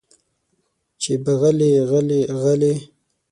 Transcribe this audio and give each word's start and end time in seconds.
چې 1.01 1.13
به 1.23 1.33
غلې 1.41 1.71
غلې 1.89 2.21
غلې 2.41 2.73